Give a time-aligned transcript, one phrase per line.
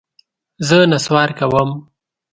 [0.67, 1.69] زه نسوار کوم.